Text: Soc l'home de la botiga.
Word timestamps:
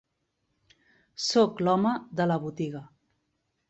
Soc 1.27 1.63
l'home 1.69 1.95
de 2.21 2.31
la 2.35 2.43
botiga. 2.49 2.87